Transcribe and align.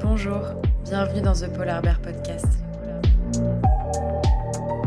Bonjour, 0.00 0.40
bienvenue 0.84 1.20
dans 1.22 1.32
The 1.32 1.52
Polar 1.52 1.82
Bear 1.82 2.00
Podcast. 2.00 2.46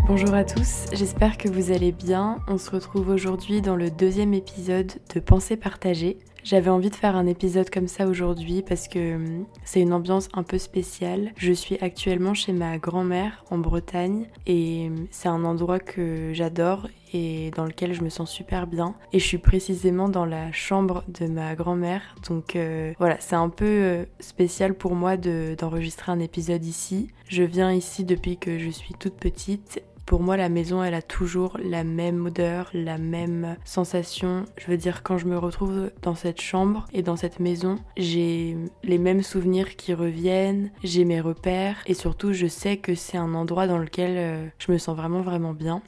Bonjour 0.08 0.34
à 0.34 0.44
tous, 0.44 0.86
j'espère 0.94 1.38
que 1.38 1.50
vous 1.50 1.72
allez 1.72 1.92
bien. 1.92 2.38
On 2.48 2.58
se 2.58 2.72
retrouve 2.72 3.10
aujourd'hui 3.10 3.62
dans 3.62 3.76
le 3.76 3.90
deuxième 3.90 4.34
épisode 4.34 4.92
de 5.14 5.20
Pensée 5.20 5.58
partagée. 5.58 6.18
J'avais 6.46 6.70
envie 6.70 6.92
de 6.92 6.96
faire 6.96 7.16
un 7.16 7.26
épisode 7.26 7.72
comme 7.72 7.88
ça 7.88 8.06
aujourd'hui 8.06 8.62
parce 8.62 8.88
que 8.88 9.16
hum, 9.16 9.46
c'est 9.64 9.82
une 9.82 9.94
ambiance 9.94 10.30
un 10.34 10.44
peu 10.44 10.60
spéciale. 10.60 11.32
Je 11.38 11.52
suis 11.52 11.76
actuellement 11.82 12.36
chez 12.36 12.54
ma 12.54 12.78
grand-mère 12.78 13.44
en 13.50 13.58
Bretagne 13.58 14.28
et 14.46 14.90
hum, 14.90 15.08
c'est 15.10 15.28
un 15.28 15.44
endroit 15.44 15.80
que 15.80 16.34
j'adore 16.34 16.88
et 17.14 17.50
dans 17.56 17.66
lequel 17.66 17.96
je 17.96 18.04
me 18.04 18.10
sens 18.10 18.30
super 18.30 18.68
bien. 18.68 18.94
Et 19.12 19.18
je 19.18 19.26
suis 19.26 19.40
précisément 19.40 20.08
dans 20.08 20.26
la 20.26 20.52
chambre 20.52 21.04
de 21.08 21.26
ma 21.26 21.56
grand-mère. 21.56 22.16
Donc 22.30 22.56
euh, 22.56 22.94
voilà, 23.00 23.18
c'est 23.20 23.36
un 23.36 23.50
peu 23.50 23.66
euh, 23.66 24.06
spécial 24.20 24.76
pour 24.76 24.94
moi 24.94 25.18
d'enregistrer 25.18 26.12
un 26.12 26.20
épisode 26.20 26.64
ici. 26.64 27.08
Je 27.28 27.42
viens 27.42 27.74
ici 27.74 28.04
depuis 28.06 28.38
que 28.38 28.60
je 28.60 28.70
suis 28.70 28.94
toute 28.94 29.16
petite 29.16 29.82
pour 30.06 30.22
moi, 30.22 30.38
la 30.38 30.50
maison, 30.50 30.84
elle 30.84 30.94
a 30.94 31.02
toujours 31.02 31.58
la 31.64 31.84
même 31.84 32.28
odeur, 32.28 32.70
la 32.74 32.98
même 32.98 33.58
sensation. 33.66 34.46
Je 34.58 34.68
veux 34.68 34.78
dire, 34.78 35.02
quand 35.02 35.18
je 35.18 35.26
me 35.26 35.38
retrouve 35.38 35.92
dans 36.04 36.16
cette 36.16 36.42
chambre 36.42 36.86
et 36.94 37.02
dans 37.02 37.16
cette 37.16 37.40
maison, 37.40 37.80
j'ai 37.98 38.56
les 38.84 38.98
mêmes 39.00 39.24
souvenirs 39.24 39.76
qui 39.76 39.94
reviennent, 39.94 40.72
j'ai 40.84 41.06
mes 41.06 41.22
repères 41.22 41.78
et 41.88 41.96
surtout, 41.96 42.34
je 42.34 42.48
sais 42.48 42.78
que 42.78 42.94
c'est 42.94 43.18
un 43.18 43.34
endroit 43.34 43.66
dans 43.66 43.80
lequel 43.80 44.18
euh, 44.18 44.48
je 44.60 44.72
me 44.72 44.78
sens 44.78 44.96
vraiment, 44.96 45.22
vraiment 45.22 45.54
bien. 45.54 45.82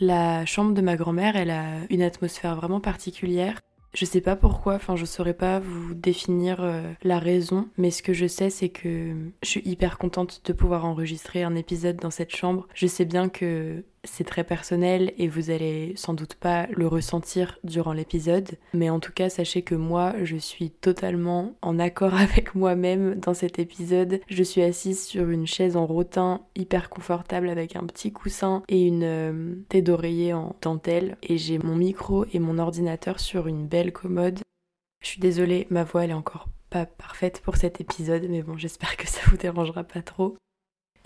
La 0.00 0.44
chambre 0.44 0.74
de 0.74 0.80
ma 0.82 0.96
grand-mère, 0.96 1.36
elle 1.36 1.50
a 1.50 1.78
une 1.88 2.02
atmosphère 2.02 2.56
vraiment 2.56 2.80
particulière. 2.80 3.58
Je 3.94 4.04
sais 4.04 4.20
pas 4.20 4.36
pourquoi, 4.36 4.74
enfin 4.74 4.96
je 4.96 5.04
saurais 5.04 5.34
pas 5.34 5.58
vous 5.58 5.94
définir 5.94 6.60
euh, 6.60 6.92
la 7.02 7.18
raison, 7.18 7.68
mais 7.78 7.90
ce 7.90 8.02
que 8.02 8.12
je 8.12 8.26
sais 8.26 8.50
c'est 8.50 8.68
que 8.68 9.14
je 9.42 9.48
suis 9.48 9.62
hyper 9.64 9.98
contente 9.98 10.42
de 10.44 10.52
pouvoir 10.52 10.84
enregistrer 10.84 11.42
un 11.42 11.54
épisode 11.54 11.96
dans 11.96 12.10
cette 12.10 12.34
chambre. 12.34 12.66
Je 12.74 12.86
sais 12.86 13.04
bien 13.06 13.28
que 13.28 13.84
c'est 14.06 14.24
très 14.24 14.44
personnel 14.44 15.12
et 15.18 15.28
vous 15.28 15.50
allez 15.50 15.92
sans 15.96 16.14
doute 16.14 16.34
pas 16.34 16.66
le 16.68 16.86
ressentir 16.86 17.58
durant 17.64 17.92
l'épisode, 17.92 18.56
mais 18.72 18.90
en 18.90 19.00
tout 19.00 19.12
cas 19.12 19.28
sachez 19.28 19.62
que 19.62 19.74
moi 19.74 20.14
je 20.22 20.36
suis 20.36 20.70
totalement 20.70 21.54
en 21.62 21.78
accord 21.78 22.14
avec 22.14 22.54
moi-même 22.54 23.16
dans 23.16 23.34
cet 23.34 23.58
épisode. 23.58 24.20
Je 24.28 24.42
suis 24.42 24.62
assise 24.62 25.04
sur 25.04 25.28
une 25.28 25.46
chaise 25.46 25.76
en 25.76 25.86
rotin 25.86 26.42
hyper 26.54 26.88
confortable 26.88 27.48
avec 27.48 27.76
un 27.76 27.84
petit 27.84 28.12
coussin 28.12 28.62
et 28.68 28.86
une 28.86 29.04
euh, 29.04 29.54
tête 29.68 29.84
d'oreiller 29.84 30.32
en 30.32 30.56
dentelle 30.62 31.16
et 31.22 31.38
j'ai 31.38 31.58
mon 31.58 31.76
micro 31.76 32.24
et 32.32 32.38
mon 32.38 32.58
ordinateur 32.58 33.20
sur 33.20 33.46
une 33.46 33.66
belle 33.66 33.92
commode. 33.92 34.40
Je 35.02 35.08
suis 35.08 35.20
désolée, 35.20 35.66
ma 35.70 35.84
voix 35.84 36.04
elle 36.04 36.10
est 36.10 36.14
encore 36.14 36.48
pas 36.70 36.86
parfaite 36.86 37.40
pour 37.44 37.56
cet 37.56 37.80
épisode, 37.80 38.26
mais 38.28 38.42
bon, 38.42 38.56
j'espère 38.56 38.96
que 38.96 39.06
ça 39.06 39.20
vous 39.26 39.36
dérangera 39.36 39.84
pas 39.84 40.02
trop. 40.02 40.36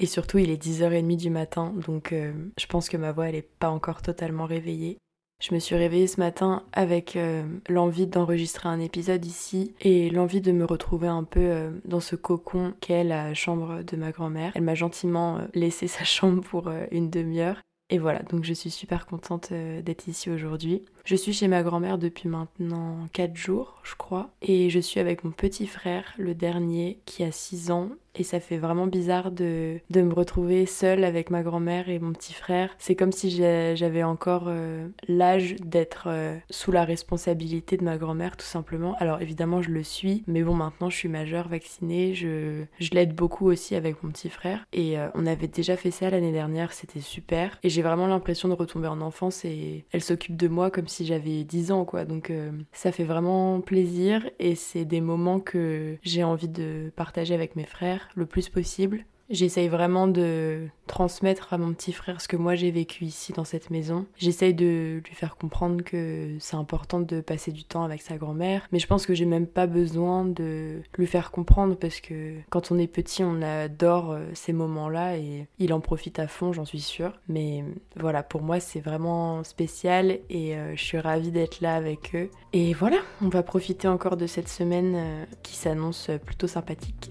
Et 0.01 0.07
surtout, 0.07 0.39
il 0.39 0.49
est 0.49 0.61
10h30 0.61 1.17
du 1.19 1.29
matin, 1.29 1.75
donc 1.77 2.15
euh, 2.15 2.33
je 2.59 2.65
pense 2.65 2.89
que 2.89 2.97
ma 2.97 3.13
voix, 3.13 3.29
elle 3.29 3.35
n'est 3.35 3.43
pas 3.43 3.69
encore 3.69 4.01
totalement 4.01 4.47
réveillée. 4.47 4.97
Je 5.43 5.55
me 5.55 5.59
suis 5.59 5.77
réveillée 5.77 6.07
ce 6.07 6.21
matin 6.21 6.63
avec 6.73 7.17
euh, 7.17 7.43
l'envie 7.69 8.07
d'enregistrer 8.07 8.71
un 8.71 8.81
épisode 8.81 9.27
ici 9.27 9.75
et 9.83 10.09
l'envie 10.09 10.41
de 10.41 10.53
me 10.53 10.65
retrouver 10.65 11.09
un 11.09 11.25
peu 11.25 11.41
euh, 11.41 11.71
dans 11.85 12.01
ce 12.01 12.17
cocon 12.17 12.73
qu'est 12.81 13.05
la 13.05 13.35
chambre 13.35 13.83
de 13.83 13.97
ma 13.99 14.11
grand-mère. 14.11 14.53
Elle 14.55 14.63
m'a 14.63 14.75
gentiment 14.75 15.41
laissé 15.53 15.87
sa 15.87 16.05
chambre 16.05 16.43
pour 16.43 16.71
une 16.91 17.11
demi-heure. 17.11 17.61
Et 17.91 17.99
voilà, 17.99 18.21
donc 18.23 18.45
je 18.45 18.55
suis 18.55 18.71
super 18.71 19.05
contente 19.05 19.53
d'être 19.53 20.09
ici 20.09 20.31
aujourd'hui. 20.31 20.83
Je 21.11 21.17
suis 21.17 21.33
chez 21.33 21.49
ma 21.49 21.65
grand-mère 21.65 21.99
depuis 21.99 22.29
maintenant 22.29 23.09
4 23.15 23.35
jours, 23.35 23.81
je 23.83 23.97
crois, 23.97 24.31
et 24.43 24.71
je 24.71 24.79
suis 24.79 25.01
avec 25.01 25.25
mon 25.25 25.33
petit 25.33 25.67
frère, 25.67 26.15
le 26.19 26.37
dernier, 26.37 27.01
qui 27.05 27.25
a 27.25 27.33
6 27.33 27.73
ans 27.73 27.91
et 28.15 28.23
ça 28.23 28.41
fait 28.41 28.59
vraiment 28.59 28.87
bizarre 28.87 29.31
de, 29.31 29.79
de 29.91 30.03
me 30.03 30.13
retrouver 30.13 30.67
seule 30.67 31.05
avec 31.05 31.31
ma 31.31 31.43
grand-mère 31.43 31.89
et 31.89 31.99
mon 31.99 32.13
petit 32.13 32.33
frère. 32.33 32.75
C'est 32.79 32.97
comme 32.97 33.13
si 33.13 33.31
j'avais 33.31 34.03
encore 34.03 34.45
euh, 34.49 34.89
l'âge 35.09 35.57
d'être 35.61 36.05
euh, 36.09 36.37
sous 36.51 36.73
la 36.73 36.85
responsabilité 36.85 37.77
de 37.77 37.85
ma 37.85 37.99
grand-mère 37.99 38.37
tout 38.37 38.47
simplement. 38.47 38.97
Alors 38.99 39.23
évidemment 39.23 39.63
je 39.63 39.71
le 39.71 39.83
suis, 39.83 40.25
mais 40.27 40.43
bon 40.43 40.55
maintenant 40.55 40.91
je 40.91 40.97
suis 40.97 41.09
majeure, 41.09 41.49
vaccinée, 41.49 42.15
je, 42.15 42.65
je 42.79 42.91
l'aide 42.91 43.15
beaucoup 43.15 43.47
aussi 43.47 43.75
avec 43.75 44.03
mon 44.03 44.11
petit 44.11 44.31
frère 44.31 44.67
et 44.73 44.99
euh, 44.99 45.09
on 45.15 45.27
avait 45.27 45.49
déjà 45.49 45.77
fait 45.77 45.91
ça 45.91 46.11
l'année 46.11 46.33
dernière, 46.33 46.73
c'était 46.73 47.01
super 47.01 47.59
et 47.63 47.71
j'ai 47.71 47.83
vraiment 47.83 48.07
l'impression 48.07 48.49
de 48.49 48.55
retomber 48.55 48.89
en 48.89 49.01
enfance 49.01 49.45
et 49.45 49.85
elle 49.93 50.03
s'occupe 50.03 50.37
de 50.37 50.49
moi 50.49 50.71
comme 50.71 50.89
si 50.89 51.00
j'avais 51.05 51.45
10 51.45 51.73
ans 51.73 51.85
quoi. 51.85 52.05
Donc 52.05 52.33
ça 52.73 52.93
fait 52.93 53.05
vraiment 53.05 53.61
plaisir 53.61 54.29
et 54.39 54.55
c'est 54.55 54.85
des 54.85 55.01
moments 55.01 55.41
que 55.41 55.97
j'ai 56.03 56.25
envie 56.25 56.49
de 56.49 56.93
partager 56.97 57.35
avec 57.35 57.57
mes 57.57 57.67
frères 57.67 58.09
le 58.15 58.27
plus 58.27 58.49
possible. 58.49 59.05
J'essaye 59.31 59.69
vraiment 59.69 60.09
de 60.09 60.67
transmettre 60.89 61.53
à 61.53 61.59
mon 61.59 61.73
petit 61.73 61.93
frère 61.93 62.21
ce 62.21 62.27
que 62.27 62.37
moi 62.37 62.57
j'ai 62.57 62.73
vécu 62.73 63.05
ici 63.05 63.33
dans 63.33 63.45
cette 63.45 63.71
maison. 63.71 64.07
J'essaye 64.17 64.55
de 64.55 65.01
lui 65.07 65.15
faire 65.15 65.37
comprendre 65.37 65.85
que 65.85 66.37
c'est 66.41 66.57
important 66.57 66.99
de 66.99 67.21
passer 67.21 67.53
du 67.53 67.63
temps 67.63 67.85
avec 67.85 68.03
sa 68.03 68.17
grand-mère, 68.17 68.67
mais 68.73 68.81
je 68.81 68.89
pense 68.89 69.07
que 69.07 69.15
j'ai 69.15 69.27
même 69.27 69.47
pas 69.47 69.69
besoin 69.69 70.25
de 70.25 70.83
lui 70.99 71.07
faire 71.07 71.31
comprendre 71.31 71.77
parce 71.77 72.01
que 72.01 72.35
quand 72.51 72.73
on 72.73 72.79
est 72.79 72.89
petit, 72.89 73.23
on 73.23 73.41
adore 73.41 74.11
euh, 74.11 74.27
ces 74.35 74.53
moments-là 74.53 75.17
et 75.17 75.47
il 75.61 75.73
en 75.73 75.81
profite 75.81 76.19
à 76.19 76.27
fond, 76.27 76.53
j'en 76.53 76.65
suis 76.65 76.81
sûre. 76.81 77.13
Mais 77.29 77.65
voilà, 77.97 78.25
pour 78.25 78.43
moi, 78.43 78.59
c'est 78.59 78.81
vraiment 78.81 79.45
spécial 79.45 80.19
et 80.29 80.57
euh, 80.57 80.75
je 80.75 80.83
suis 80.83 80.99
ravie 80.99 81.31
d'être 81.31 81.61
là 81.61 81.77
avec 81.77 82.17
eux. 82.17 82.31
Et 82.53 82.75
voilà, 82.75 82.99
on 83.23 83.29
va 83.29 83.45
profiter 83.45 83.87
encore 83.87 84.17
de 84.17 84.27
cette 84.27 84.49
semaine 84.49 84.95
euh, 84.97 85.25
qui 85.45 85.55
s'annonce 85.55 86.11
plutôt 86.27 86.49
sympathique. 86.49 87.11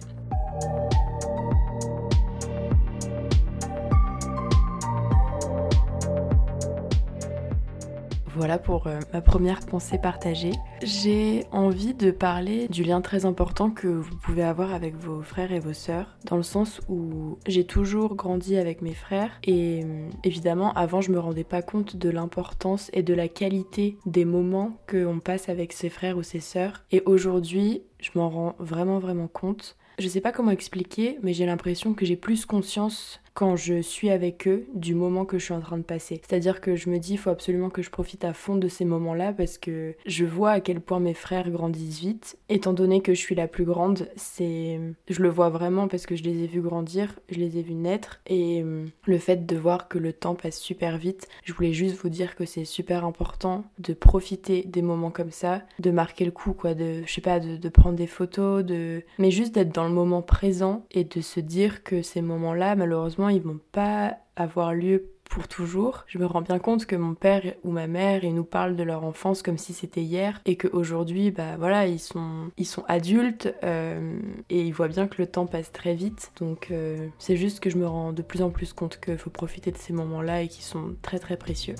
Voilà 8.39 8.57
pour 8.57 8.87
euh, 8.87 9.01
ma 9.11 9.19
première 9.19 9.59
pensée 9.65 9.97
partagée. 9.97 10.53
J'ai 10.81 11.43
envie 11.51 11.93
de 11.93 12.09
parler 12.09 12.69
du 12.69 12.85
lien 12.85 13.01
très 13.01 13.25
important 13.25 13.69
que 13.69 13.89
vous 13.89 14.15
pouvez 14.15 14.43
avoir 14.43 14.73
avec 14.73 14.95
vos 14.95 15.21
frères 15.21 15.51
et 15.51 15.59
vos 15.59 15.73
sœurs, 15.73 16.17
dans 16.23 16.37
le 16.37 16.43
sens 16.43 16.79
où 16.87 17.37
j'ai 17.45 17.65
toujours 17.65 18.15
grandi 18.15 18.55
avec 18.55 18.81
mes 18.81 18.93
frères 18.93 19.31
et 19.43 19.83
euh, 19.83 20.09
évidemment 20.23 20.71
avant 20.75 21.01
je 21.01 21.11
me 21.11 21.19
rendais 21.19 21.43
pas 21.43 21.61
compte 21.61 21.97
de 21.97 22.09
l'importance 22.09 22.89
et 22.93 23.03
de 23.03 23.13
la 23.13 23.27
qualité 23.27 23.97
des 24.05 24.23
moments 24.23 24.77
qu'on 24.89 25.19
passe 25.19 25.49
avec 25.49 25.73
ses 25.73 25.89
frères 25.89 26.15
ou 26.15 26.23
ses 26.23 26.39
sœurs 26.39 26.85
et 26.93 27.03
aujourd'hui 27.05 27.83
je 27.99 28.11
m'en 28.15 28.29
rends 28.29 28.55
vraiment 28.57 28.99
vraiment 28.99 29.27
compte. 29.27 29.75
Je 29.99 30.07
sais 30.07 30.21
pas 30.21 30.31
comment 30.31 30.51
expliquer, 30.51 31.19
mais 31.23 31.33
j'ai 31.33 31.45
l'impression 31.45 31.93
que 31.93 32.05
j'ai 32.05 32.15
plus 32.15 32.45
conscience 32.45 33.19
quand 33.33 33.55
je 33.55 33.81
suis 33.81 34.09
avec 34.09 34.47
eux 34.47 34.65
du 34.73 34.95
moment 34.95 35.25
que 35.25 35.39
je 35.39 35.45
suis 35.45 35.53
en 35.53 35.61
train 35.61 35.77
de 35.77 35.83
passer. 35.83 36.21
C'est-à-dire 36.27 36.61
que 36.61 36.75
je 36.75 36.89
me 36.89 36.99
dis, 36.99 37.13
il 37.13 37.17
faut 37.17 37.29
absolument 37.29 37.69
que 37.69 37.81
je 37.81 37.89
profite 37.89 38.23
à 38.25 38.33
fond 38.33 38.55
de 38.55 38.67
ces 38.67 38.85
moments-là 38.85 39.33
parce 39.33 39.57
que 39.57 39.95
je 40.05 40.25
vois 40.25 40.51
à 40.51 40.59
quel 40.59 40.81
point 40.81 40.99
mes 40.99 41.13
frères 41.13 41.49
grandissent 41.49 41.99
vite. 41.99 42.37
Étant 42.49 42.73
donné 42.73 43.01
que 43.01 43.13
je 43.13 43.19
suis 43.19 43.35
la 43.35 43.47
plus 43.47 43.65
grande, 43.65 44.09
c'est, 44.15 44.79
je 45.09 45.21
le 45.21 45.29
vois 45.29 45.49
vraiment 45.49 45.87
parce 45.87 46.05
que 46.05 46.15
je 46.15 46.23
les 46.23 46.43
ai 46.43 46.47
vus 46.47 46.61
grandir, 46.61 47.19
je 47.29 47.39
les 47.39 47.57
ai 47.57 47.61
vus 47.61 47.75
naître 47.75 48.21
et 48.27 48.61
euh, 48.63 48.85
le 49.05 49.17
fait 49.17 49.45
de 49.45 49.55
voir 49.57 49.87
que 49.87 49.97
le 49.97 50.13
temps 50.13 50.35
passe 50.35 50.59
super 50.59 50.97
vite, 50.97 51.27
je 51.43 51.53
voulais 51.53 51.73
juste 51.73 51.97
vous 52.01 52.09
dire 52.09 52.35
que 52.35 52.45
c'est 52.45 52.65
super 52.65 53.05
important 53.05 53.65
de 53.79 53.93
profiter 53.93 54.63
des 54.67 54.81
moments 54.81 55.11
comme 55.11 55.31
ça, 55.31 55.61
de 55.79 55.91
marquer 55.91 56.25
le 56.25 56.31
coup, 56.31 56.53
quoi, 56.53 56.73
de, 56.73 57.03
je 57.05 57.13
sais 57.13 57.21
pas, 57.21 57.39
de, 57.39 57.57
de 57.57 57.69
prendre 57.69 57.95
des 57.95 58.07
photos, 58.07 58.63
de, 58.63 59.03
mais 59.17 59.31
juste 59.31 59.55
d'être 59.55 59.73
dans 59.73 59.87
le 59.87 59.93
moment 59.93 60.21
présent 60.21 60.85
et 60.91 61.03
de 61.03 61.21
se 61.21 61.39
dire 61.39 61.83
que 61.83 62.01
ces 62.01 62.21
moments-là, 62.21 62.75
malheureusement, 62.75 63.18
ils 63.27 63.41
vont 63.41 63.59
pas 63.73 64.17
avoir 64.37 64.73
lieu 64.73 65.11
pour 65.29 65.47
toujours. 65.47 66.05
Je 66.07 66.17
me 66.17 66.25
rends 66.25 66.41
bien 66.41 66.59
compte 66.59 66.85
que 66.85 66.95
mon 66.95 67.13
père 67.13 67.53
ou 67.63 67.71
ma 67.71 67.87
mère, 67.87 68.23
ils 68.23 68.33
nous 68.33 68.43
parlent 68.43 68.75
de 68.75 68.83
leur 68.83 69.03
enfance 69.03 69.43
comme 69.43 69.57
si 69.57 69.73
c'était 69.73 70.01
hier 70.01 70.41
et 70.45 70.57
qu'aujourd'hui, 70.57 71.31
bah 71.31 71.55
voilà, 71.57 71.85
ils 71.85 71.99
sont, 71.99 72.49
ils 72.57 72.65
sont 72.65 72.83
adultes 72.87 73.53
euh, 73.63 74.19
et 74.49 74.61
ils 74.61 74.73
voient 74.73 74.87
bien 74.87 75.07
que 75.07 75.21
le 75.21 75.27
temps 75.27 75.45
passe 75.45 75.71
très 75.71 75.93
vite. 75.93 76.31
Donc 76.39 76.69
euh, 76.71 77.07
c'est 77.19 77.37
juste 77.37 77.59
que 77.59 77.69
je 77.69 77.77
me 77.77 77.87
rends 77.87 78.11
de 78.11 78.21
plus 78.21 78.41
en 78.41 78.49
plus 78.49 78.73
compte 78.73 78.99
qu'il 78.99 79.17
faut 79.17 79.29
profiter 79.29 79.71
de 79.71 79.77
ces 79.77 79.93
moments-là 79.93 80.41
et 80.43 80.47
qui 80.47 80.63
sont 80.63 80.95
très 81.01 81.19
très 81.19 81.37
précieux. 81.37 81.75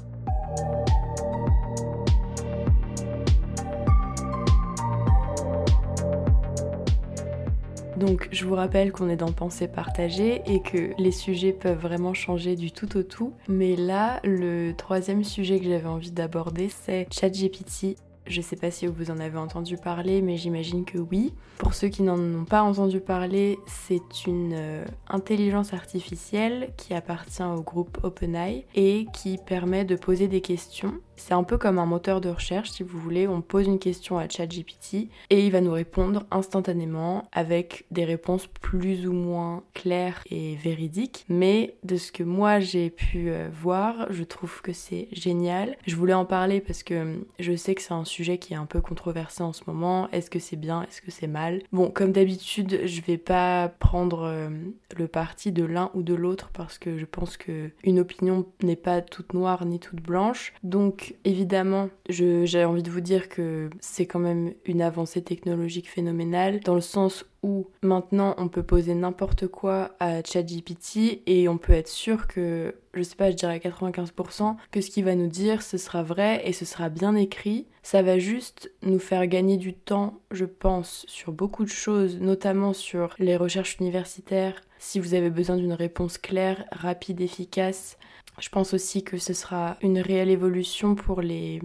Donc 8.00 8.30
je 8.32 8.46
vous 8.46 8.56
rappelle 8.56 8.94
qu'on 8.94 9.10
est 9.10 9.18
dans 9.18 9.34
pensée 9.34 9.68
partagée 9.68 10.42
et 10.46 10.62
que 10.62 10.92
les 10.98 11.12
sujets 11.12 11.52
peuvent 11.52 11.80
vraiment 11.80 12.14
changer 12.14 12.56
du 12.56 12.72
tout 12.72 12.98
au 12.98 13.04
tout. 13.04 13.34
Mais 13.50 13.76
là, 13.76 14.22
le 14.24 14.72
troisième 14.72 15.26
sujet 15.26 15.60
que 15.60 15.66
j'avais 15.66 15.86
envie 15.86 16.12
d'aborder, 16.12 16.70
c'est 16.70 17.08
ChatGPT 17.12 17.98
Je 18.30 18.42
sais 18.42 18.56
pas 18.56 18.70
si 18.70 18.86
vous 18.86 19.10
en 19.10 19.18
avez 19.20 19.40
entendu 19.40 19.76
parler, 19.76 20.22
mais 20.22 20.38
j'imagine 20.38 20.86
que 20.86 21.00
oui. 21.00 21.34
Pour 21.58 21.74
ceux 21.74 21.88
qui 21.88 22.04
n'en 22.04 22.20
ont 22.20 22.46
pas 22.46 22.62
entendu 22.62 23.00
parler, 23.00 23.58
c'est 23.66 24.28
une 24.28 24.54
euh, 24.54 24.86
intelligence 25.08 25.74
artificielle 25.74 26.70
qui 26.78 26.94
appartient 26.94 27.42
au 27.42 27.62
groupe 27.62 27.98
OpenAI 28.04 28.68
et 28.76 29.08
qui 29.14 29.40
permet 29.48 29.84
de 29.84 29.96
poser 29.96 30.28
des 30.28 30.42
questions 30.42 30.94
c'est 31.20 31.34
un 31.34 31.44
peu 31.44 31.58
comme 31.58 31.80
un 31.80 31.86
moteur 31.86 32.22
de 32.22 32.30
recherche, 32.30 32.72
si 32.72 32.84
vous 32.84 32.98
voulez. 32.98 33.28
On 33.28 33.42
pose 33.42 33.68
une 33.68 33.80
question 33.80 34.18
à 34.18 34.28
ChatGPT 34.28 35.10
et 35.30 35.46
il 35.46 35.52
va 35.52 35.62
nous 35.62 35.74
répondre 35.74 36.26
instantanément 36.32 37.28
avec 37.32 37.86
des 37.92 38.06
réponses 38.06 38.48
plus 38.48 39.06
ou 39.06 39.12
moins 39.12 39.64
claires 39.74 40.24
et 40.30 40.56
véridiques. 40.56 41.26
Mais 41.28 41.76
de 41.84 41.98
ce 41.98 42.12
que 42.12 42.24
moi 42.24 42.60
j'ai 42.60 42.90
pu 42.90 43.30
euh, 43.30 43.50
voir, 43.52 44.08
je 44.12 44.24
trouve 44.24 44.62
que 44.62 44.74
c'est 44.74 45.10
génial. 45.12 45.76
Je 45.86 45.96
voulais 45.96 46.14
en 46.14 46.26
parler 46.26 46.62
parce 46.62 46.84
que 46.84 47.02
hum, 47.02 47.26
je 47.38 47.56
sais 47.56 47.76
que 47.76 47.82
c'est 47.82 47.94
un 47.94 48.06
sujet 48.06 48.19
qui 48.24 48.54
est 48.54 48.58
un 48.58 48.66
peu 48.66 48.82
controversé 48.82 49.44
en 49.44 49.54
ce 49.54 49.64
moment. 49.68 50.10
Est-ce 50.12 50.30
que 50.30 50.40
c'est 50.40 50.56
bien? 50.56 50.84
Est-ce 50.84 51.02
que 51.02 51.12
c'est 51.12 51.28
mal? 51.28 51.62
Bon, 51.72 51.90
comme 51.90 52.12
d'habitude, 52.12 52.82
je 52.86 53.02
vais 53.02 53.18
pas 53.18 53.70
prendre 53.80 54.24
euh, 54.24 54.50
le 54.98 55.08
parti 55.08 55.52
de 55.52 55.64
l'un 55.64 55.92
ou 55.94 56.04
de 56.04 56.14
l'autre 56.14 56.50
parce 56.54 56.78
que 56.78 56.98
je 56.98 57.06
pense 57.06 57.38
que 57.38 57.70
une 57.84 58.00
opinion 58.00 58.46
n'est 58.62 58.76
pas 58.76 59.02
toute 59.02 59.34
noire 59.34 59.66
ni 59.66 59.80
toute 59.80 60.02
blanche. 60.02 60.54
Donc 60.64 61.16
évidemment, 61.26 61.90
j'ai 62.10 62.66
envie 62.66 62.84
de 62.84 62.92
vous 62.92 63.02
dire 63.02 63.30
que 63.30 63.70
c'est 63.80 64.06
quand 64.06 64.20
même 64.20 64.54
une 64.66 64.82
avancée 64.82 65.22
technologique 65.22 65.90
phénoménale, 65.90 66.60
dans 66.62 66.76
le 66.76 66.82
sens 66.82 67.26
où 67.44 67.68
maintenant 67.82 68.36
on 68.38 68.50
peut 68.50 68.64
poser 68.64 68.94
n'importe 68.94 69.48
quoi 69.48 69.92
à 70.00 70.22
ChatGPT 70.24 71.22
et 71.26 71.48
on 71.48 71.58
peut 71.58 71.74
être 71.74 71.88
sûr 71.88 72.28
que, 72.28 72.76
je 73.00 73.04
sais 73.04 73.16
pas, 73.16 73.32
je 73.32 73.36
dirais 73.36 73.58
95%, 73.60 74.56
que 74.72 74.82
ce 74.82 74.90
qu'il 74.90 75.06
va 75.06 75.16
nous 75.16 75.28
dire, 75.28 75.62
ce 75.62 75.78
sera 75.78 76.04
vrai 76.04 76.42
et 76.46 76.54
ce 76.54 76.66
sera 76.66 76.90
bien 76.90 77.16
écrit. 77.16 77.66
Ça 77.82 78.02
va 78.02 78.20
juste 78.20 78.72
nous 78.84 79.00
faire 79.00 79.26
gagner 79.26 79.58
du 79.58 79.74
temps, 79.74 80.20
je 80.32 80.46
pense, 80.46 81.06
sur 81.08 81.32
beaucoup 81.32 81.64
de 81.64 81.70
choses, 81.70 82.20
notamment 82.20 82.74
sur 82.74 83.16
les 83.18 83.38
recherches 83.38 83.78
universitaires. 83.80 84.62
Si 84.80 85.00
vous 85.00 85.14
avez 85.14 85.30
besoin 85.30 85.58
d'une 85.58 85.74
réponse 85.74 86.18
claire, 86.18 86.66
rapide, 86.72 87.20
efficace, 87.20 87.98
je 88.40 88.48
pense 88.48 88.74
aussi 88.74 89.04
que 89.04 89.18
ce 89.18 89.34
sera 89.34 89.76
une 89.82 90.00
réelle 90.00 90.30
évolution 90.30 90.96
pour 90.96 91.22
les 91.22 91.60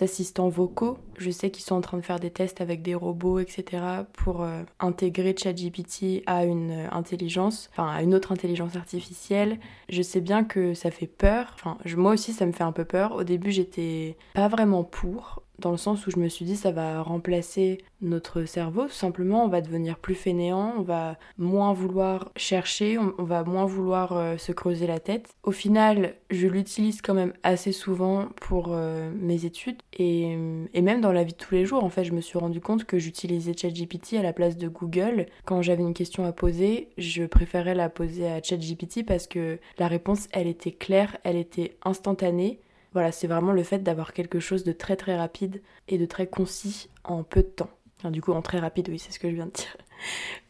assistants 0.00 0.48
vocaux. 0.48 0.98
Je 1.16 1.30
sais 1.30 1.50
qu'ils 1.50 1.64
sont 1.64 1.76
en 1.76 1.80
train 1.80 1.96
de 1.96 2.02
faire 2.02 2.18
des 2.18 2.30
tests 2.30 2.60
avec 2.60 2.82
des 2.82 2.96
robots, 2.96 3.38
etc. 3.38 3.82
pour 4.12 4.42
euh, 4.42 4.62
intégrer 4.80 5.36
ChatGPT 5.38 6.24
à 6.26 6.44
une 6.44 6.88
intelligence, 6.90 7.70
enfin 7.70 7.88
à 7.88 8.02
une 8.02 8.14
autre 8.14 8.32
intelligence 8.32 8.74
artificielle. 8.74 9.60
Je 9.88 10.02
sais 10.02 10.20
bien 10.20 10.42
que 10.42 10.74
ça 10.74 10.90
fait 10.90 11.06
peur. 11.06 11.52
Enfin, 11.54 11.78
moi 11.96 12.12
aussi, 12.12 12.32
ça 12.32 12.46
me 12.46 12.52
fait 12.52 12.64
un 12.64 12.72
peu 12.72 12.84
peur. 12.84 13.14
Au 13.14 13.22
début, 13.22 13.52
j'étais 13.52 14.16
pas 14.34 14.48
vraiment 14.48 14.82
pour 14.82 15.42
dans 15.58 15.70
le 15.70 15.76
sens 15.76 16.06
où 16.06 16.10
je 16.10 16.18
me 16.18 16.28
suis 16.28 16.44
dit 16.44 16.56
ça 16.56 16.70
va 16.70 17.02
remplacer 17.02 17.78
notre 18.02 18.44
cerveau, 18.44 18.84
tout 18.84 18.90
simplement, 18.90 19.44
on 19.44 19.48
va 19.48 19.60
devenir 19.60 19.98
plus 19.98 20.14
fainéant, 20.14 20.74
on 20.78 20.82
va 20.82 21.18
moins 21.38 21.72
vouloir 21.72 22.30
chercher, 22.36 22.98
on, 22.98 23.24
va 23.24 23.42
moins 23.42 23.64
vouloir 23.64 24.12
euh, 24.12 24.36
se 24.36 24.52
creuser 24.52 24.86
la 24.86 24.98
tête. 24.98 25.34
Au 25.42 25.50
final, 25.50 26.14
je 26.30 26.46
l'utilise 26.46 27.00
quand 27.00 27.14
même 27.14 27.32
assez 27.42 27.72
souvent 27.72 28.28
pour 28.36 28.68
euh, 28.70 29.10
mes 29.18 29.46
études 29.46 29.78
et, 29.94 30.36
et, 30.74 30.82
même 30.82 31.00
dans 31.00 31.12
la 31.12 31.24
vie 31.24 31.32
de 31.32 31.38
tous 31.38 31.54
les 31.54 31.64
jours, 31.64 31.84
en 31.84 31.88
fait, 31.88 32.04
je 32.04 32.12
me 32.12 32.20
suis 32.20 32.38
rendu 32.38 32.60
compte 32.60 32.84
que 32.84 32.98
j'utilisais 32.98 33.54
ChatGPT 33.56 34.14
à 34.14 34.22
la 34.22 34.32
place 34.32 34.56
de 34.56 34.68
Google. 34.68 35.26
Quand 35.44 35.62
j'avais 35.62 35.82
une 35.82 35.94
question 35.94 36.24
à 36.24 36.32
poser, 36.32 36.90
je 36.98 37.24
préférais 37.24 37.74
la 37.74 37.88
poser 37.88 38.28
à 38.28 38.42
ChatGPT 38.42 39.06
parce 39.06 39.26
que 39.26 39.58
la 39.78 39.88
réponse, 39.88 40.28
elle 40.32 40.46
était 40.46 40.72
claire, 40.72 41.16
elle 41.24 41.36
était 41.36 41.76
instantanée 41.82 42.60
voilà, 42.96 43.12
c'est 43.12 43.26
vraiment 43.26 43.52
le 43.52 43.62
fait 43.62 43.80
d'avoir 43.80 44.14
quelque 44.14 44.40
chose 44.40 44.64
de 44.64 44.72
très 44.72 44.96
très 44.96 45.18
rapide 45.18 45.60
et 45.86 45.98
de 45.98 46.06
très 46.06 46.26
concis 46.26 46.88
en 47.04 47.24
peu 47.24 47.42
de 47.42 47.48
temps. 47.48 47.68
du 48.04 48.22
coup, 48.22 48.32
en 48.32 48.40
très 48.40 48.58
rapide, 48.58 48.88
oui, 48.88 48.98
c'est 48.98 49.12
ce 49.12 49.18
que 49.18 49.28
je 49.28 49.34
viens 49.34 49.44
de 49.44 49.50
dire. 49.50 49.76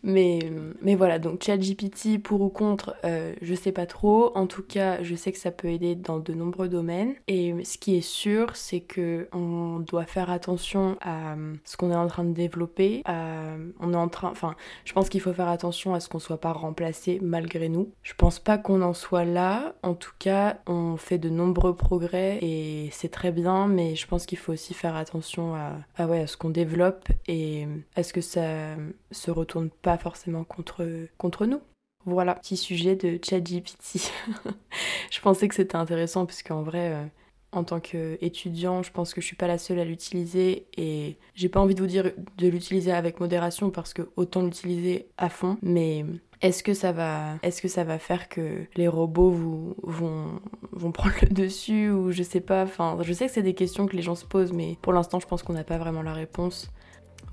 Mais, 0.06 0.38
mais 0.82 0.94
voilà, 0.94 1.18
donc 1.18 1.42
ChatGPT 1.42 2.22
pour 2.22 2.40
ou 2.40 2.48
contre, 2.48 2.94
euh, 3.04 3.34
je 3.42 3.54
sais 3.54 3.72
pas 3.72 3.86
trop. 3.86 4.30
En 4.36 4.46
tout 4.46 4.62
cas, 4.62 5.02
je 5.02 5.16
sais 5.16 5.32
que 5.32 5.38
ça 5.38 5.50
peut 5.50 5.68
aider 5.68 5.96
dans 5.96 6.20
de 6.20 6.32
nombreux 6.32 6.68
domaines. 6.68 7.14
Et 7.26 7.52
ce 7.64 7.76
qui 7.76 7.96
est 7.96 8.06
sûr, 8.06 8.54
c'est 8.54 8.80
que 8.80 9.28
on 9.32 9.80
doit 9.80 10.06
faire 10.06 10.30
attention 10.30 10.96
à 11.00 11.34
ce 11.64 11.76
qu'on 11.76 11.90
est 11.90 11.96
en 11.96 12.06
train 12.06 12.22
de 12.22 12.32
développer. 12.32 13.02
on 13.06 13.92
est 13.92 13.96
en 13.96 14.08
train, 14.08 14.30
enfin, 14.30 14.54
je 14.84 14.92
pense 14.92 15.08
qu'il 15.08 15.20
faut 15.20 15.32
faire 15.32 15.48
attention 15.48 15.92
à 15.92 15.98
ce 15.98 16.08
qu'on 16.08 16.20
soit 16.20 16.40
pas 16.40 16.52
remplacé 16.52 17.18
malgré 17.20 17.68
nous. 17.68 17.90
Je 18.04 18.14
pense 18.14 18.38
pas 18.38 18.58
qu'on 18.58 18.82
en 18.82 18.94
soit 18.94 19.24
là. 19.24 19.74
En 19.82 19.94
tout 19.94 20.14
cas, 20.20 20.58
on 20.68 20.96
fait 20.96 21.18
de 21.18 21.30
nombreux 21.30 21.74
progrès 21.74 22.38
et 22.42 22.90
c'est 22.92 23.10
très 23.10 23.32
bien. 23.32 23.66
Mais 23.66 23.96
je 23.96 24.06
pense 24.06 24.24
qu'il 24.24 24.38
faut 24.38 24.52
aussi 24.52 24.72
faire 24.72 24.94
attention 24.94 25.56
à, 25.56 25.72
à, 25.96 26.06
ouais, 26.06 26.20
à 26.20 26.26
ce 26.28 26.36
qu'on 26.36 26.50
développe 26.50 27.08
et 27.26 27.66
à 27.96 28.04
ce 28.04 28.12
que 28.12 28.20
ça 28.20 28.76
se 29.10 29.32
retourne 29.36 29.70
pas 29.70 29.98
forcément 29.98 30.44
contre, 30.44 30.86
contre 31.18 31.46
nous. 31.46 31.60
Voilà, 32.04 32.34
petit 32.34 32.56
sujet 32.56 32.94
de 32.96 33.18
ChatGPT. 33.22 34.12
je 35.10 35.20
pensais 35.20 35.48
que 35.48 35.54
c'était 35.54 35.76
intéressant 35.76 36.24
parce 36.24 36.42
qu'en 36.42 36.62
vrai, 36.62 36.92
euh, 36.92 37.04
en 37.52 37.64
tant 37.64 37.80
qu'étudiant, 37.80 38.82
je 38.82 38.92
pense 38.92 39.12
que 39.12 39.20
je 39.20 39.26
suis 39.26 39.36
pas 39.36 39.48
la 39.48 39.58
seule 39.58 39.80
à 39.80 39.84
l'utiliser 39.84 40.66
et 40.76 41.16
j'ai 41.34 41.48
pas 41.48 41.60
envie 41.60 41.74
de 41.74 41.80
vous 41.80 41.86
dire 41.88 42.12
de 42.38 42.48
l'utiliser 42.48 42.92
avec 42.92 43.18
modération 43.18 43.70
parce 43.70 43.92
que 43.92 44.02
autant 44.16 44.42
l'utiliser 44.42 45.08
à 45.16 45.28
fond, 45.28 45.58
mais 45.62 46.04
est-ce 46.42 46.62
que 46.62 46.74
ça 46.74 46.92
va 46.92 47.38
est-ce 47.42 47.62
que 47.62 47.68
ça 47.68 47.84
va 47.84 47.98
faire 47.98 48.28
que 48.28 48.66
les 48.76 48.88
robots 48.88 49.30
vous, 49.30 49.74
vont 49.82 50.40
vont 50.72 50.92
prendre 50.92 51.14
le 51.22 51.28
dessus 51.28 51.90
ou 51.90 52.12
je 52.12 52.22
sais 52.22 52.40
pas 52.40 52.64
enfin 52.64 52.98
je 53.00 53.12
sais 53.12 53.26
que 53.26 53.32
c'est 53.32 53.42
des 53.42 53.54
questions 53.54 53.86
que 53.86 53.96
les 53.96 54.02
gens 54.02 54.14
se 54.14 54.26
posent 54.26 54.52
mais 54.52 54.76
pour 54.82 54.92
l'instant 54.92 55.18
je 55.18 55.26
pense 55.26 55.42
qu'on 55.42 55.54
n'a 55.54 55.64
pas 55.64 55.78
vraiment 55.78 56.02
la 56.02 56.12
réponse 56.12 56.70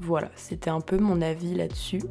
voilà, 0.05 0.29
c'était 0.35 0.69
un 0.69 0.81
peu 0.81 0.97
mon 0.97 1.21
avis 1.21 1.55
là-dessus. 1.55 2.01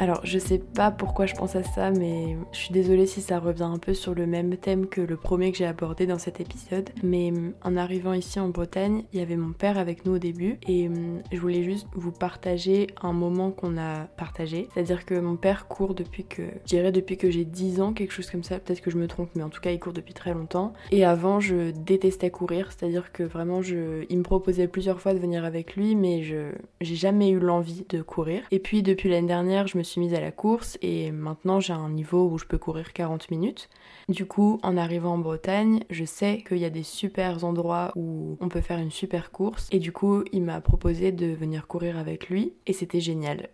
Alors, 0.00 0.20
je 0.22 0.38
sais 0.38 0.58
pas 0.58 0.92
pourquoi 0.92 1.26
je 1.26 1.34
pense 1.34 1.56
à 1.56 1.64
ça, 1.64 1.90
mais 1.90 2.36
je 2.52 2.58
suis 2.58 2.72
désolée 2.72 3.06
si 3.06 3.20
ça 3.20 3.40
revient 3.40 3.64
un 3.64 3.78
peu 3.78 3.94
sur 3.94 4.14
le 4.14 4.26
même 4.26 4.56
thème 4.56 4.86
que 4.86 5.00
le 5.00 5.16
premier 5.16 5.50
que 5.50 5.58
j'ai 5.58 5.66
abordé 5.66 6.06
dans 6.06 6.20
cet 6.20 6.40
épisode. 6.40 6.90
Mais 7.02 7.32
hum, 7.32 7.52
en 7.64 7.76
arrivant 7.76 8.12
ici 8.12 8.38
en 8.38 8.48
Bretagne, 8.48 9.02
il 9.12 9.18
y 9.18 9.22
avait 9.22 9.36
mon 9.36 9.52
père 9.52 9.76
avec 9.76 10.06
nous 10.06 10.14
au 10.14 10.18
début 10.18 10.58
et 10.68 10.86
hum, 10.86 11.20
je 11.32 11.40
voulais 11.40 11.64
juste 11.64 11.88
vous 11.94 12.12
partager 12.12 12.86
un 13.02 13.12
moment 13.12 13.50
qu'on 13.50 13.76
a 13.76 14.04
partagé. 14.16 14.68
C'est-à-dire 14.72 15.04
que 15.04 15.18
mon 15.18 15.34
père 15.34 15.66
court 15.66 15.96
depuis 15.96 16.24
que, 16.24 16.42
je 16.64 16.90
depuis 16.90 17.16
que 17.16 17.28
j'ai 17.28 17.44
10 17.44 17.80
ans, 17.80 17.92
quelque 17.92 18.12
chose 18.12 18.30
comme 18.30 18.44
ça, 18.44 18.60
peut-être 18.60 18.80
que 18.80 18.92
je 18.92 18.98
me 18.98 19.08
trompe, 19.08 19.30
mais 19.34 19.42
en 19.42 19.50
tout 19.50 19.60
cas 19.60 19.72
il 19.72 19.80
court 19.80 19.92
depuis 19.92 20.14
très 20.14 20.32
longtemps. 20.32 20.74
Et 20.92 21.04
avant, 21.04 21.40
je 21.40 21.72
détestais 21.72 22.30
courir, 22.30 22.70
c'est-à-dire 22.70 23.10
que 23.10 23.24
vraiment, 23.24 23.62
je, 23.62 24.04
il 24.08 24.18
me 24.18 24.22
proposait 24.22 24.68
plusieurs 24.68 25.00
fois 25.00 25.12
de 25.12 25.18
venir 25.18 25.44
avec 25.44 25.74
lui, 25.74 25.96
mais 25.96 26.22
je, 26.22 26.52
j'ai 26.80 26.94
jamais 26.94 27.30
eu 27.30 27.40
l'envie 27.40 27.84
de 27.88 28.00
courir. 28.00 28.42
Et 28.52 28.60
puis 28.60 28.84
depuis 28.84 29.08
l'année 29.08 29.26
dernière, 29.26 29.66
je 29.66 29.76
me 29.76 29.82
suis 29.82 29.87
mise 29.96 30.14
à 30.14 30.20
la 30.20 30.30
course 30.30 30.78
et 30.82 31.10
maintenant 31.12 31.60
j'ai 31.60 31.72
un 31.72 31.90
niveau 31.90 32.28
où 32.28 32.38
je 32.38 32.44
peux 32.44 32.58
courir 32.58 32.92
40 32.92 33.30
minutes. 33.30 33.68
Du 34.08 34.26
coup, 34.26 34.58
en 34.62 34.76
arrivant 34.76 35.14
en 35.14 35.18
Bretagne, 35.18 35.80
je 35.90 36.04
sais 36.04 36.42
qu'il 36.46 36.58
y 36.58 36.64
a 36.64 36.70
des 36.70 36.82
super 36.82 37.44
endroits 37.44 37.92
où 37.94 38.38
on 38.40 38.48
peut 38.48 38.60
faire 38.60 38.78
une 38.78 38.90
super 38.90 39.30
course. 39.30 39.68
Et 39.70 39.78
du 39.78 39.92
coup, 39.92 40.24
il 40.32 40.42
m'a 40.42 40.60
proposé 40.60 41.12
de 41.12 41.26
venir 41.26 41.66
courir 41.66 41.98
avec 41.98 42.28
lui. 42.28 42.54
Et 42.66 42.72
c'était 42.72 43.00
génial. 43.00 43.48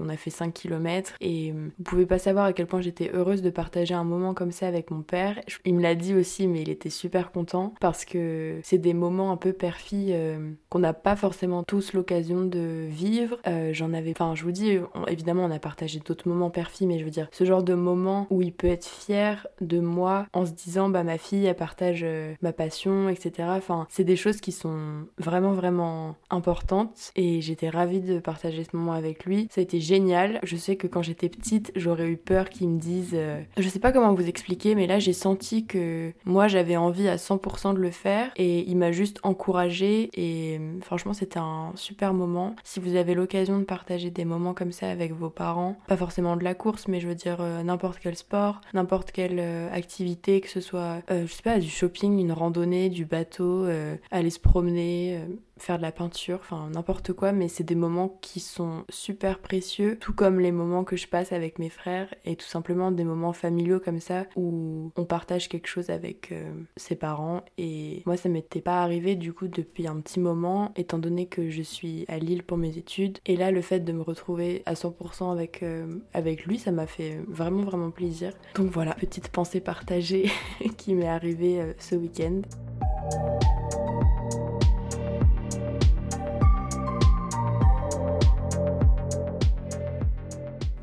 On 0.00 0.08
a 0.08 0.16
fait 0.16 0.30
5 0.30 0.54
km 0.54 1.14
et 1.20 1.52
vous 1.52 1.84
pouvez 1.84 2.06
pas 2.06 2.18
savoir 2.18 2.46
à 2.46 2.52
quel 2.52 2.66
point 2.66 2.80
j'étais 2.80 3.10
heureuse 3.12 3.42
de 3.42 3.50
partager 3.50 3.94
un 3.94 4.04
moment 4.04 4.34
comme 4.34 4.52
ça 4.52 4.66
avec 4.66 4.90
mon 4.90 5.02
père. 5.02 5.38
Il 5.64 5.74
me 5.74 5.82
l'a 5.82 5.94
dit 5.94 6.14
aussi, 6.14 6.46
mais 6.46 6.62
il 6.62 6.70
était 6.70 6.90
super 6.90 7.30
content 7.30 7.74
parce 7.80 8.04
que 8.04 8.60
c'est 8.62 8.78
des 8.78 8.94
moments 8.94 9.32
un 9.32 9.36
peu 9.36 9.52
père-fille 9.52 10.12
euh, 10.12 10.52
qu'on 10.68 10.78
n'a 10.78 10.94
pas 10.94 11.16
forcément 11.16 11.62
tous 11.62 11.92
l'occasion 11.92 12.44
de 12.44 12.86
vivre. 12.88 13.38
Euh, 13.46 13.70
j'en 13.72 13.92
avais, 13.92 14.10
enfin, 14.12 14.34
je 14.34 14.44
vous 14.44 14.52
dis, 14.52 14.78
évidemment, 15.08 15.44
on 15.44 15.50
a 15.50 15.58
partagé 15.70 16.00
d'autres 16.00 16.28
moments 16.28 16.50
père-fille, 16.50 16.88
mais 16.88 16.98
je 16.98 17.04
veux 17.04 17.12
dire, 17.12 17.28
ce 17.30 17.44
genre 17.44 17.62
de 17.62 17.74
moment 17.74 18.26
où 18.30 18.42
il 18.42 18.52
peut 18.52 18.66
être 18.66 18.86
fier 18.86 19.46
de 19.60 19.78
moi 19.78 20.26
en 20.32 20.44
se 20.44 20.50
disant 20.50 20.88
bah 20.88 21.04
ma 21.04 21.16
fille 21.16 21.46
elle 21.46 21.54
partage 21.54 22.00
euh, 22.02 22.34
ma 22.42 22.52
passion 22.52 23.08
etc 23.08 23.48
enfin 23.50 23.86
c'est 23.88 24.02
des 24.02 24.16
choses 24.16 24.40
qui 24.40 24.50
sont 24.50 25.06
vraiment 25.18 25.52
vraiment 25.52 26.16
importantes 26.28 27.12
et 27.14 27.40
j'étais 27.40 27.68
ravie 27.68 28.00
de 28.00 28.18
partager 28.18 28.64
ce 28.64 28.76
moment 28.76 28.94
avec 28.94 29.24
lui. 29.24 29.46
Ça 29.50 29.60
a 29.60 29.62
été 29.62 29.80
génial. 29.80 30.40
Je 30.42 30.56
sais 30.56 30.74
que 30.74 30.88
quand 30.88 31.02
j'étais 31.02 31.28
petite 31.28 31.70
j'aurais 31.76 32.08
eu 32.08 32.16
peur 32.16 32.48
qu'il 32.48 32.68
me 32.68 32.80
dise 32.80 33.12
euh, 33.14 33.40
je 33.56 33.68
sais 33.68 33.78
pas 33.78 33.92
comment 33.92 34.12
vous 34.12 34.28
expliquer 34.28 34.74
mais 34.74 34.88
là 34.88 34.98
j'ai 34.98 35.12
senti 35.12 35.66
que 35.66 36.12
moi 36.24 36.48
j'avais 36.48 36.76
envie 36.76 37.06
à 37.06 37.14
100% 37.14 37.74
de 37.74 37.78
le 37.78 37.92
faire 37.92 38.32
et 38.36 38.68
il 38.68 38.76
m'a 38.76 38.90
juste 38.90 39.20
encouragée 39.22 40.10
et 40.14 40.58
euh, 40.58 40.80
franchement 40.80 41.12
c'était 41.12 41.38
un 41.38 41.70
super 41.76 42.12
moment. 42.12 42.56
Si 42.64 42.80
vous 42.80 42.96
avez 42.96 43.14
l'occasion 43.14 43.58
de 43.60 43.64
partager 43.64 44.10
des 44.10 44.24
moments 44.24 44.54
comme 44.54 44.72
ça 44.72 44.90
avec 44.90 45.12
vos 45.12 45.30
parents 45.30 45.59
pas 45.86 45.96
forcément 45.96 46.36
de 46.36 46.44
la 46.44 46.54
course 46.54 46.88
mais 46.88 47.00
je 47.00 47.08
veux 47.08 47.14
dire 47.14 47.42
n'importe 47.64 47.98
quel 48.00 48.16
sport 48.16 48.60
n'importe 48.74 49.12
quelle 49.12 49.40
activité, 49.72 50.40
que 50.40 50.48
ce 50.48 50.60
soit, 50.60 51.02
euh, 51.10 51.26
je 51.26 51.32
sais 51.32 51.42
pas, 51.42 51.58
du 51.58 51.68
shopping, 51.68 52.18
une 52.18 52.32
randonnée, 52.32 52.88
du 52.88 53.04
bateau, 53.04 53.64
euh, 53.64 53.96
aller 54.10 54.30
se 54.30 54.40
promener, 54.40 55.18
euh, 55.18 55.26
faire 55.62 55.78
de 55.78 55.82
la 55.82 55.92
peinture, 55.92 56.38
enfin 56.40 56.68
n'importe 56.70 57.12
quoi, 57.12 57.32
mais 57.32 57.48
c'est 57.48 57.64
des 57.64 57.74
moments 57.74 58.18
qui 58.20 58.40
sont 58.40 58.84
super 58.88 59.38
précieux, 59.38 59.98
tout 60.00 60.12
comme 60.12 60.40
les 60.40 60.52
moments 60.52 60.84
que 60.84 60.96
je 60.96 61.06
passe 61.06 61.32
avec 61.32 61.58
mes 61.58 61.68
frères 61.68 62.12
et 62.24 62.36
tout 62.36 62.46
simplement 62.46 62.90
des 62.90 63.04
moments 63.04 63.32
familiaux 63.32 63.80
comme 63.80 64.00
ça 64.00 64.26
où 64.36 64.90
on 64.96 65.04
partage 65.04 65.48
quelque 65.48 65.66
chose 65.66 65.90
avec 65.90 66.32
euh, 66.32 66.52
ses 66.76 66.96
parents. 66.96 67.44
Et 67.58 68.02
moi, 68.06 68.16
ça 68.16 68.28
m'était 68.28 68.60
pas 68.60 68.82
arrivé 68.82 69.16
du 69.16 69.32
coup 69.32 69.48
depuis 69.48 69.86
un 69.86 70.00
petit 70.00 70.20
moment, 70.20 70.72
étant 70.76 70.98
donné 70.98 71.26
que 71.26 71.50
je 71.50 71.62
suis 71.62 72.04
à 72.08 72.18
Lille 72.18 72.42
pour 72.42 72.56
mes 72.56 72.78
études. 72.78 73.18
Et 73.26 73.36
là, 73.36 73.50
le 73.50 73.62
fait 73.62 73.80
de 73.80 73.92
me 73.92 74.02
retrouver 74.02 74.62
à 74.66 74.74
100% 74.74 75.32
avec, 75.32 75.62
euh, 75.62 75.98
avec 76.14 76.46
lui, 76.46 76.58
ça 76.58 76.72
m'a 76.72 76.86
fait 76.86 77.20
vraiment, 77.28 77.62
vraiment 77.62 77.90
plaisir. 77.90 78.32
Donc 78.54 78.70
voilà, 78.70 78.94
petite 78.94 79.28
pensée 79.28 79.60
partagée 79.60 80.30
qui 80.76 80.94
m'est 80.94 81.08
arrivée 81.08 81.60
euh, 81.60 81.72
ce 81.78 81.94
week-end. 81.94 82.42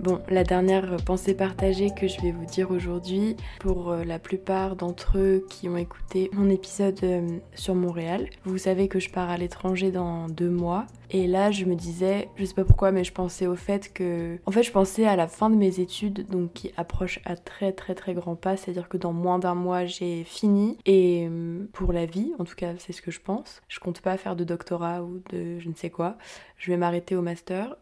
Bon, 0.08 0.22
la 0.30 0.46
dernière 0.46 0.96
pensée 1.04 1.34
partagée 1.34 1.90
que 1.90 2.08
je 2.08 2.22
vais 2.22 2.32
vous 2.32 2.46
dire 2.46 2.72
aujourd'hui, 2.72 3.36
pour 3.60 3.92
euh, 3.92 4.06
la 4.06 4.20
plupart 4.20 4.78
d'entre 4.78 5.18
eux 5.18 5.46
qui 5.50 5.68
ont 5.68 5.76
écouté 5.76 6.30
mon 6.32 6.50
épisode 6.50 6.98
euh, 7.04 7.28
sur 7.56 7.76
Montréal, 7.76 8.30
vous 8.46 8.58
savez 8.58 8.88
que 8.88 9.02
je 9.02 9.10
pars 9.10 9.30
à 9.30 9.36
l'étranger 9.36 9.92
dans 9.92 10.30
deux 10.30 10.50
mois. 10.50 10.88
Et 11.12 11.28
là, 11.28 11.52
je 11.52 11.66
me 11.66 11.76
disais, 11.76 12.30
je 12.38 12.46
sais 12.46 12.54
pas 12.54 12.64
pourquoi, 12.64 12.94
mais 12.94 13.04
je 13.04 13.12
pensais 13.12 13.48
au 13.48 13.58
fait 13.58 13.92
que. 13.92 14.40
En 14.46 14.52
fait, 14.52 14.64
je 14.64 14.72
pensais 14.72 15.06
à 15.06 15.18
la 15.18 15.28
fin 15.28 15.50
de 15.50 15.58
mes 15.58 15.82
études, 15.82 16.26
donc 16.30 16.54
qui 16.54 16.72
approche 16.78 17.20
à 17.26 17.36
très 17.36 17.74
très 17.74 17.94
très 17.94 18.14
grands 18.14 18.38
pas, 18.38 18.56
c'est-à-dire 18.56 18.88
que 18.88 18.96
dans 18.96 19.12
moins 19.12 19.40
d'un 19.40 19.56
mois, 19.56 19.84
j'ai 19.84 20.24
fini. 20.24 20.78
Et 20.86 21.28
euh, 21.30 21.68
pour 21.74 21.92
la 21.92 22.06
vie, 22.06 22.32
en 22.40 22.46
tout 22.46 22.56
cas, 22.56 22.72
c'est 22.78 22.94
ce 22.94 23.02
que 23.02 23.12
je 23.12 23.20
pense. 23.20 23.62
Je 23.68 23.82
compte 23.82 24.00
pas 24.00 24.16
faire 24.16 24.38
de 24.38 24.46
doctorat 24.46 25.04
ou 25.04 25.22
de 25.32 25.60
je 25.60 25.68
ne 25.68 25.76
sais 25.76 25.90
quoi. 25.90 26.18
Je 26.58 26.72
vais 26.72 26.78
m'arrêter 26.78 27.14
au 27.18 27.22
master 27.22 27.76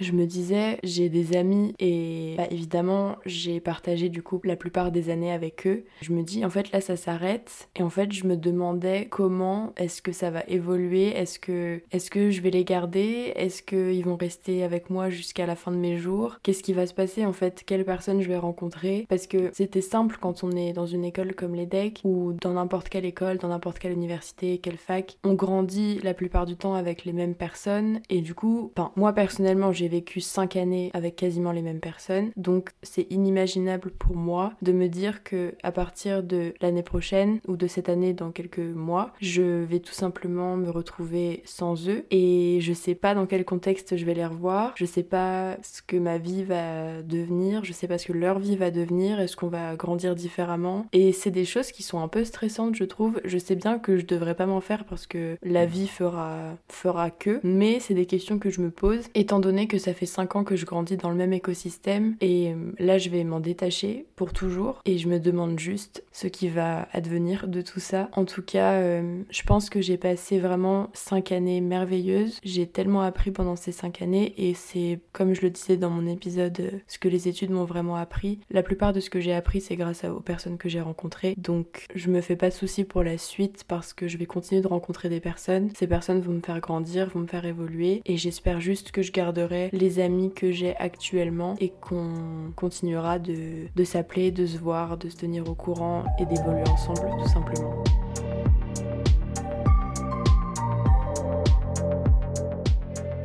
je 0.00 0.12
me 0.12 0.26
disais, 0.26 0.78
j'ai 0.82 1.08
des 1.08 1.36
amis 1.36 1.74
et 1.78 2.34
bah, 2.36 2.46
évidemment, 2.50 3.16
j'ai 3.26 3.60
partagé 3.60 4.08
du 4.08 4.22
coup 4.22 4.40
la 4.44 4.56
plupart 4.56 4.90
des 4.90 5.10
années 5.10 5.32
avec 5.32 5.66
eux. 5.66 5.84
Je 6.00 6.12
me 6.12 6.22
dis, 6.22 6.44
en 6.44 6.50
fait, 6.50 6.72
là, 6.72 6.80
ça 6.80 6.96
s'arrête. 6.96 7.68
Et 7.76 7.82
en 7.82 7.90
fait, 7.90 8.12
je 8.12 8.26
me 8.26 8.36
demandais 8.36 9.06
comment 9.10 9.72
est-ce 9.76 10.02
que 10.02 10.12
ça 10.12 10.30
va 10.30 10.42
évoluer? 10.48 11.08
Est-ce 11.16 11.38
que, 11.38 11.80
est 11.92 12.08
que 12.08 12.30
je 12.30 12.40
vais 12.40 12.50
les 12.50 12.64
garder? 12.64 13.32
Est-ce 13.36 13.62
qu'ils 13.62 14.04
vont 14.04 14.16
rester 14.16 14.62
avec 14.62 14.90
moi 14.90 15.10
jusqu'à 15.10 15.46
la 15.46 15.56
fin 15.56 15.70
de 15.70 15.76
mes 15.76 15.96
jours? 15.96 16.38
Qu'est-ce 16.42 16.62
qui 16.62 16.72
va 16.72 16.86
se 16.86 16.94
passer 16.94 17.24
en 17.24 17.32
fait? 17.32 17.62
Quelle 17.66 17.84
personne 17.84 18.20
je 18.20 18.28
vais 18.28 18.36
rencontrer? 18.36 19.06
Parce 19.08 19.26
que 19.26 19.50
c'était 19.52 19.80
simple 19.80 20.16
quand 20.20 20.44
on 20.44 20.52
est 20.52 20.72
dans 20.72 20.86
une 20.86 21.04
école 21.04 21.34
comme 21.34 21.54
l'EDEC 21.54 22.00
ou 22.04 22.32
dans 22.40 22.54
n'importe 22.54 22.88
quelle 22.88 23.04
école, 23.04 23.38
dans 23.38 23.48
n'importe 23.48 23.78
quelle 23.78 23.92
université, 23.92 24.58
quelle 24.58 24.76
fac. 24.76 25.18
On 25.24 25.34
grandit 25.34 25.98
la 26.02 26.14
plupart 26.14 26.46
du 26.46 26.56
temps 26.56 26.74
avec 26.74 27.04
les 27.04 27.12
mêmes 27.12 27.34
personnes. 27.34 28.00
Et 28.08 28.20
du 28.20 28.34
coup, 28.34 28.72
moi 28.96 29.12
personnellement, 29.12 29.72
j'ai 29.72 29.87
vécu 29.88 30.20
cinq 30.20 30.56
années 30.56 30.90
avec 30.94 31.16
quasiment 31.16 31.52
les 31.52 31.62
mêmes 31.62 31.80
personnes, 31.80 32.30
donc 32.36 32.70
c'est 32.82 33.06
inimaginable 33.10 33.90
pour 33.90 34.16
moi 34.16 34.52
de 34.62 34.72
me 34.72 34.88
dire 34.88 35.22
que 35.22 35.54
à 35.62 35.72
partir 35.72 36.22
de 36.22 36.54
l'année 36.60 36.82
prochaine 36.82 37.40
ou 37.48 37.56
de 37.56 37.66
cette 37.66 37.88
année 37.88 38.12
dans 38.12 38.30
quelques 38.30 38.58
mois, 38.58 39.12
je 39.20 39.64
vais 39.64 39.80
tout 39.80 39.92
simplement 39.92 40.56
me 40.56 40.70
retrouver 40.70 41.42
sans 41.44 41.88
eux. 41.88 42.04
Et 42.10 42.58
je 42.60 42.72
sais 42.72 42.94
pas 42.94 43.14
dans 43.14 43.26
quel 43.26 43.44
contexte 43.44 43.96
je 43.96 44.04
vais 44.04 44.14
les 44.14 44.26
revoir, 44.26 44.72
je 44.76 44.84
sais 44.84 45.02
pas 45.02 45.56
ce 45.62 45.82
que 45.82 45.96
ma 45.96 46.18
vie 46.18 46.44
va 46.44 47.02
devenir, 47.02 47.64
je 47.64 47.72
sais 47.72 47.88
pas 47.88 47.98
ce 47.98 48.06
que 48.06 48.12
leur 48.12 48.38
vie 48.38 48.56
va 48.56 48.70
devenir, 48.70 49.20
est-ce 49.20 49.36
qu'on 49.36 49.48
va 49.48 49.76
grandir 49.76 50.14
différemment? 50.14 50.86
Et 50.92 51.12
c'est 51.12 51.30
des 51.30 51.44
choses 51.44 51.72
qui 51.72 51.82
sont 51.82 52.00
un 52.00 52.08
peu 52.08 52.24
stressantes 52.24 52.74
je 52.74 52.84
trouve. 52.84 53.20
Je 53.24 53.38
sais 53.38 53.54
bien 53.54 53.78
que 53.78 53.96
je 53.96 54.06
devrais 54.06 54.34
pas 54.34 54.46
m'en 54.46 54.60
faire 54.60 54.84
parce 54.84 55.06
que 55.06 55.36
la 55.42 55.66
vie 55.66 55.88
fera 55.88 56.56
fera 56.68 57.10
que, 57.10 57.40
mais 57.42 57.80
c'est 57.80 57.94
des 57.94 58.06
questions 58.06 58.38
que 58.38 58.50
je 58.50 58.60
me 58.60 58.70
pose 58.70 59.04
étant 59.14 59.40
donné 59.40 59.66
que 59.66 59.77
ça 59.78 59.94
fait 59.94 60.06
5 60.06 60.36
ans 60.36 60.44
que 60.44 60.56
je 60.56 60.66
grandis 60.66 60.96
dans 60.96 61.10
le 61.10 61.16
même 61.16 61.32
écosystème 61.32 62.16
et 62.20 62.52
euh, 62.52 62.72
là 62.78 62.98
je 62.98 63.10
vais 63.10 63.24
m'en 63.24 63.40
détacher 63.40 64.06
pour 64.16 64.32
toujours 64.32 64.80
et 64.84 64.98
je 64.98 65.08
me 65.08 65.18
demande 65.18 65.58
juste 65.58 66.04
ce 66.12 66.26
qui 66.26 66.48
va 66.48 66.88
advenir 66.92 67.48
de 67.48 67.62
tout 67.62 67.80
ça. 67.80 68.08
En 68.12 68.24
tout 68.24 68.42
cas, 68.42 68.72
euh, 68.74 69.22
je 69.30 69.42
pense 69.42 69.70
que 69.70 69.80
j'ai 69.80 69.96
passé 69.96 70.38
vraiment 70.38 70.90
5 70.94 71.32
années 71.32 71.60
merveilleuses. 71.60 72.38
J'ai 72.42 72.66
tellement 72.66 73.02
appris 73.02 73.30
pendant 73.30 73.56
ces 73.56 73.72
5 73.72 74.02
années 74.02 74.34
et 74.36 74.54
c'est 74.54 75.00
comme 75.12 75.34
je 75.34 75.42
le 75.42 75.50
disais 75.50 75.76
dans 75.76 75.90
mon 75.90 76.06
épisode 76.06 76.60
euh, 76.60 76.78
ce 76.86 76.98
que 76.98 77.08
les 77.08 77.28
études 77.28 77.50
m'ont 77.50 77.64
vraiment 77.64 77.96
appris. 77.96 78.40
La 78.50 78.62
plupart 78.62 78.92
de 78.92 79.00
ce 79.00 79.10
que 79.10 79.20
j'ai 79.20 79.32
appris 79.32 79.60
c'est 79.60 79.76
grâce 79.76 80.04
aux 80.04 80.20
personnes 80.20 80.58
que 80.58 80.68
j'ai 80.68 80.80
rencontrées. 80.80 81.34
Donc 81.36 81.86
je 81.94 82.08
me 82.10 82.20
fais 82.20 82.36
pas 82.36 82.48
de 82.48 82.54
soucis 82.54 82.84
pour 82.84 83.02
la 83.02 83.18
suite 83.18 83.64
parce 83.66 83.92
que 83.92 84.08
je 84.08 84.18
vais 84.18 84.26
continuer 84.26 84.62
de 84.62 84.68
rencontrer 84.68 85.08
des 85.08 85.20
personnes. 85.20 85.70
Ces 85.76 85.86
personnes 85.86 86.20
vont 86.20 86.32
me 86.32 86.40
faire 86.40 86.60
grandir, 86.60 87.08
vont 87.08 87.20
me 87.20 87.26
faire 87.26 87.44
évoluer 87.44 88.02
et 88.04 88.16
j'espère 88.16 88.60
juste 88.60 88.90
que 88.90 89.02
je 89.02 89.12
garderai 89.12 89.67
les 89.72 90.00
amis 90.00 90.32
que 90.32 90.50
j'ai 90.50 90.76
actuellement 90.76 91.56
et 91.60 91.70
qu'on 91.70 92.52
continuera 92.56 93.18
de, 93.18 93.84
s'appeler, 93.84 94.30
de 94.30 94.46
se 94.46 94.58
voir, 94.58 94.96
de 94.96 95.08
se 95.08 95.16
tenir 95.16 95.48
au 95.48 95.54
courant 95.54 96.04
et 96.18 96.26
d'évoluer 96.26 96.68
ensemble 96.68 97.08
tout 97.22 97.28
simplement. 97.28 97.84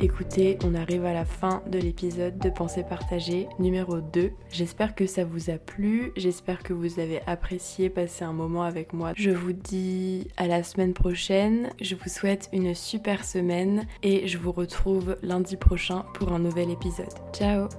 Écoutez, 0.03 0.57
on 0.65 0.75
arrive 0.75 1.05
à 1.05 1.13
la 1.13 1.23
fin 1.23 1.63
de 1.65 1.79
l'épisode 1.79 2.37
de 2.37 2.49
Pensée 2.49 2.83
partagée 2.83 3.47
numéro 3.57 4.01
2. 4.01 4.33
J'espère 4.51 4.95
que 4.95 5.05
ça 5.05 5.23
vous 5.23 5.49
a 5.49 5.53
plu, 5.53 6.11
j'espère 6.17 6.61
que 6.61 6.73
vous 6.73 6.99
avez 6.99 7.21
apprécié 7.25 7.89
passer 7.89 8.25
un 8.25 8.33
moment 8.33 8.63
avec 8.63 8.91
moi. 8.91 9.13
Je 9.15 9.29
vous 9.29 9.53
dis 9.53 10.27
à 10.35 10.47
la 10.47 10.61
semaine 10.63 10.93
prochaine, 10.93 11.69
je 11.79 11.95
vous 11.95 12.09
souhaite 12.09 12.49
une 12.51 12.75
super 12.75 13.23
semaine 13.23 13.87
et 14.03 14.27
je 14.27 14.37
vous 14.37 14.51
retrouve 14.51 15.15
lundi 15.23 15.55
prochain 15.55 16.03
pour 16.15 16.33
un 16.33 16.39
nouvel 16.39 16.69
épisode. 16.69 17.07
Ciao 17.31 17.69